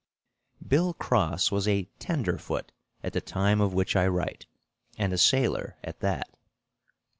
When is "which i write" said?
3.75-4.47